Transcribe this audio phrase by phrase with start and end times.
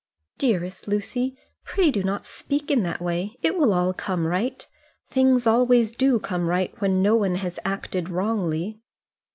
[0.39, 4.67] "Dearest Lucy, pray do not speak in that way; it will all come right.
[5.11, 8.79] Things always do come right when no one has acted wrongly."